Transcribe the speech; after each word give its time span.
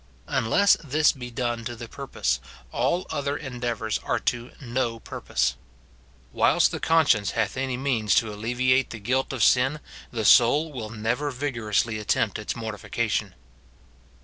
Unless 0.29 0.77
this 0.83 1.11
be 1.11 1.29
done 1.29 1.63
to 1.65 1.75
the 1.75 1.87
purpose, 1.87 2.39
all 2.71 3.05
other 3.11 3.37
endeavours 3.37 3.99
are 3.99 4.17
to 4.21 4.49
no 4.59 4.99
purpose. 4.99 5.57
Whilst 6.33 6.71
the 6.71 6.79
conscience 6.79 7.33
hath 7.37 7.55
any 7.55 7.77
means 7.77 8.15
to 8.15 8.31
alle 8.31 8.41
viate 8.41 8.89
the 8.89 8.97
guilt 8.97 9.31
of 9.31 9.43
sin, 9.43 9.79
the 10.09 10.25
soul 10.25 10.71
will 10.71 10.89
never 10.89 11.29
vigorously 11.29 11.99
at 11.99 12.07
tempt 12.07 12.39
its 12.39 12.55
mortification. 12.55 13.35